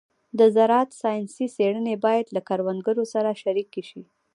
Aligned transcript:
د 0.39 0.39
زراعت 0.55 0.89
ساینسي 1.01 1.45
څېړنې 1.55 1.95
باید 2.05 2.27
له 2.35 2.41
کروندګرو 2.47 3.03
سره 3.13 3.39
شریکې 3.43 3.83
شي. 3.89 4.01